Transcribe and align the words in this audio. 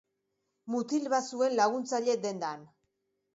Mutil 0.75 1.05
bat 1.15 1.29
zuen 1.33 1.53
laguntzaile 1.59 2.17
dendan. 2.25 2.65